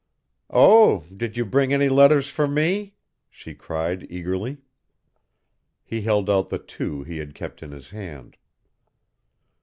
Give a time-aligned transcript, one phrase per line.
[0.49, 2.95] "Oh, did you bring any letters for me?"
[3.29, 4.57] she cried eagerly.
[5.83, 8.35] He held out the two he had kept in his hand.